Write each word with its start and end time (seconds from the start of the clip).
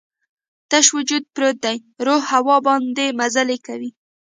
تش 0.69 0.85
وجود 0.97 1.23
پروت 1.35 1.57
دی، 1.65 1.75
روح 2.05 2.21
هوا 2.33 2.57
باندې 2.67 3.15
مزلې 3.19 3.57
کوي 3.67 3.89